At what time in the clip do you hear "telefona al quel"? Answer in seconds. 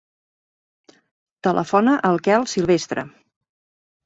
1.49-2.49